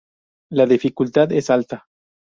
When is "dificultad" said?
0.65-1.31